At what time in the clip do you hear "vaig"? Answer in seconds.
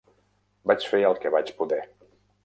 0.71-0.87, 1.35-1.51